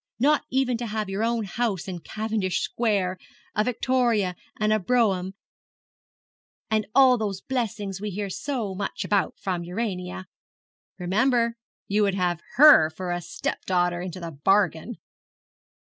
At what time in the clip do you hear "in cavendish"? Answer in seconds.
1.87-2.61